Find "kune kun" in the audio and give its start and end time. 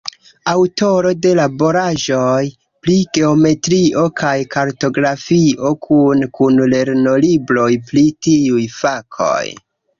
5.87-6.61